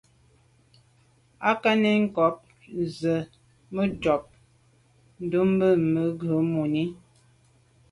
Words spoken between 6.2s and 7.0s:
rə̌ mùní.